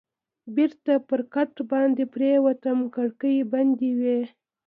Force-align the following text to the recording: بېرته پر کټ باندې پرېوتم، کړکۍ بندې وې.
بېرته 0.55 0.93
پر 1.07 1.21
کټ 1.33 1.53
باندې 1.71 2.03
پرېوتم، 2.13 2.77
کړکۍ 2.95 3.37
بندې 3.51 3.89
وې. 3.99 4.19